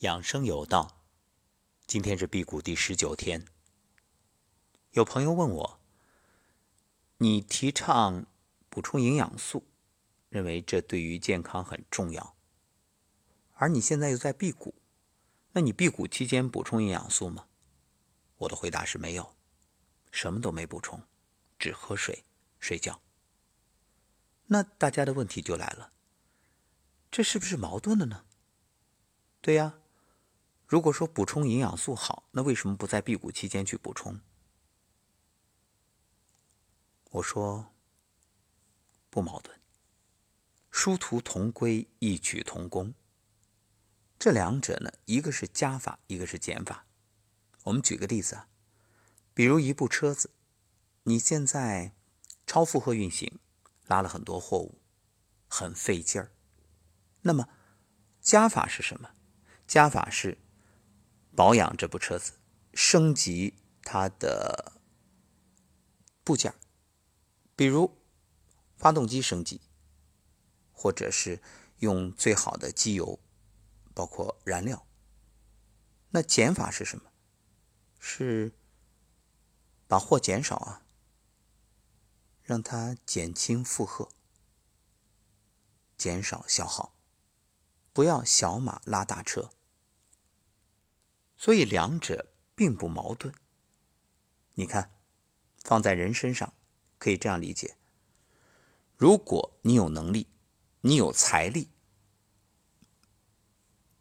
[0.00, 1.02] 养生有道，
[1.86, 3.44] 今天是辟谷第十九天。
[4.92, 5.80] 有朋友问我，
[7.18, 8.24] 你提倡
[8.70, 9.66] 补充营养素，
[10.30, 12.34] 认为这对于健康很重要，
[13.52, 14.74] 而你现在又在辟谷，
[15.52, 17.48] 那你辟谷期间补充营养素吗？
[18.38, 19.36] 我的回答是没有，
[20.10, 21.02] 什么都没补充，
[21.58, 22.24] 只喝水、
[22.58, 23.02] 睡觉。
[24.46, 25.92] 那大家的问题就来了，
[27.10, 28.24] 这是不是矛盾了呢？
[29.42, 29.79] 对呀。
[30.70, 34.20] 如果说补充营养素好，那为什么不在辟谷期间去补充？
[37.10, 37.74] 我说
[39.10, 39.58] 不矛盾，
[40.70, 42.94] 殊途同归，异曲同工。
[44.16, 46.86] 这两者呢，一个是加法，一个是减法。
[47.64, 48.46] 我们举个例子啊，
[49.34, 50.30] 比如一部车子，
[51.02, 51.96] 你现在
[52.46, 53.40] 超负荷运行，
[53.88, 54.80] 拉了很多货物，
[55.48, 56.30] 很费劲儿。
[57.22, 57.48] 那么
[58.20, 59.10] 加法是什么？
[59.66, 60.38] 加法是。
[61.40, 62.34] 保养这部车子，
[62.74, 64.72] 升级它的
[66.22, 66.54] 部件，
[67.56, 67.96] 比如
[68.76, 69.62] 发动机升级，
[70.70, 71.40] 或者是
[71.78, 73.18] 用最好的机油，
[73.94, 74.86] 包括燃料。
[76.10, 77.10] 那减法是什么？
[77.98, 78.52] 是
[79.88, 80.84] 把货减少啊，
[82.42, 84.10] 让它减轻负荷，
[85.96, 86.94] 减少消耗，
[87.94, 89.50] 不要小马拉大车。
[91.40, 93.34] 所以两者并不矛盾。
[94.56, 94.90] 你看，
[95.64, 96.52] 放在人身上，
[96.98, 97.78] 可以这样理解：
[98.98, 100.26] 如果你有能力，
[100.82, 101.70] 你有财力，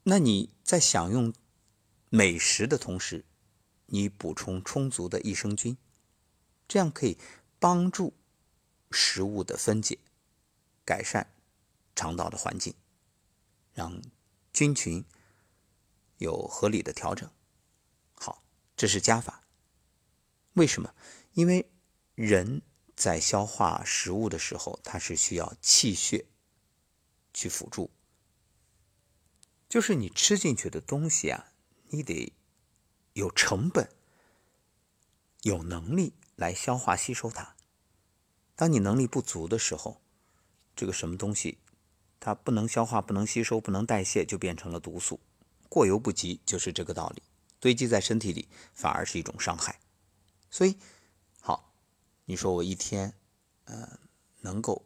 [0.03, 1.33] 那你在享用
[2.09, 3.23] 美食的同时，
[3.85, 5.77] 你补充充足的益生菌，
[6.67, 7.17] 这样可以
[7.57, 8.17] 帮助
[8.91, 9.97] 食物的分解，
[10.83, 11.31] 改善
[11.95, 12.75] 肠道的环境，
[13.73, 14.01] 让
[14.51, 15.05] 菌群。
[16.19, 17.29] 有合理的调整，
[18.13, 18.43] 好，
[18.77, 19.43] 这是加法。
[20.53, 20.93] 为什么？
[21.33, 21.71] 因为
[22.13, 22.61] 人
[22.95, 26.25] 在消化食物的时候，它是需要气血
[27.33, 27.89] 去辅助，
[29.69, 31.53] 就是你吃进去的东西啊，
[31.89, 32.33] 你得
[33.13, 33.89] 有成本、
[35.43, 37.55] 有能力来消化吸收它。
[38.57, 40.01] 当你能力不足的时候，
[40.75, 41.59] 这个什么东西
[42.19, 45.21] 它不能消化、不能吸收、不能代谢，就变成了毒素。
[45.69, 47.23] 过犹不及，就是这个道理。
[47.61, 49.79] 堆积在身体里，反而是一种伤害。
[50.49, 50.77] 所以，
[51.41, 51.73] 好，
[52.25, 53.13] 你说我一天，
[53.65, 53.99] 呃，
[54.41, 54.85] 能够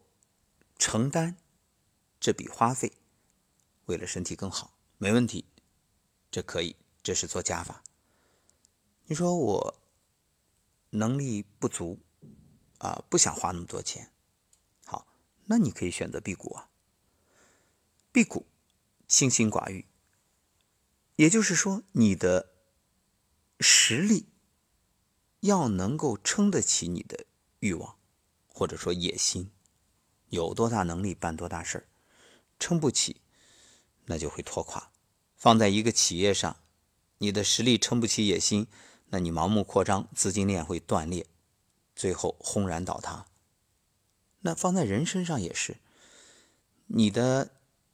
[0.78, 1.38] 承担
[2.20, 2.92] 这笔花费，
[3.86, 5.46] 为了身体更好，没问题，
[6.32, 7.84] 这可以，这是做加法。
[9.06, 9.76] 你说我
[10.90, 12.00] 能力不足，
[12.80, 14.12] 啊，不想花那么多钱，
[14.86, 15.08] 好，
[15.46, 16.70] 那你可以选择辟谷啊。
[18.12, 18.48] 辟谷，
[19.08, 19.86] 清心寡欲。
[21.16, 22.50] 也就是说，你的
[23.60, 24.28] 实力
[25.42, 27.26] 要能够撑得起你的
[27.60, 27.98] 欲望，
[28.48, 29.52] 或者说野心，
[30.30, 31.86] 有多大能力办多大事儿，
[32.60, 33.22] 撑不起，
[34.06, 34.92] 那就会拖垮。
[35.36, 36.58] 放在一个企业上，
[37.20, 38.68] 你的实力撑不起野心，
[39.08, 41.28] 那你盲目扩张，资金链会断裂，
[41.96, 43.28] 最后轰然倒塌。
[44.40, 45.78] 那放在人身上也是，
[46.88, 47.52] 你的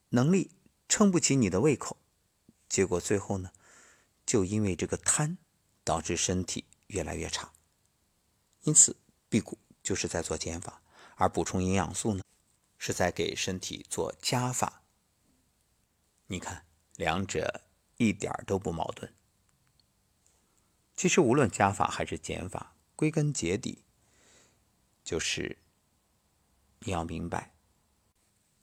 [0.09, 0.51] 能力
[0.88, 1.97] 撑不起你的胃口。
[2.69, 3.52] 结果最后呢，
[4.25, 5.38] 就因为这个贪，
[5.84, 7.52] 导致身体越来越差。
[8.62, 8.96] 因此，
[9.28, 10.81] 辟谷就是在做减法，
[11.16, 12.24] 而补充营养素呢，
[12.78, 14.84] 是在给身体做加法。
[16.28, 17.63] 你看，两者
[17.97, 19.12] 一点都不矛盾。
[20.96, 23.84] 其实，无论加法还是减法，归根结底，
[25.03, 25.57] 就是
[26.80, 27.56] 你要明白，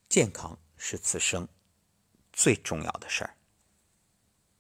[0.09, 1.49] 健康是此生
[2.33, 3.37] 最重要的事儿。